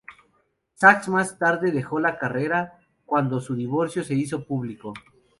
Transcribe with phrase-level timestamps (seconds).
[0.73, 4.93] Sax más tarde dejó la carrera, cuando su divorcio se hizo público.